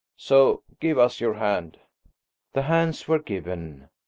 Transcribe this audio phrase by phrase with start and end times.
[0.17, 1.77] So give us your hand."
[2.53, 3.87] The hands were given.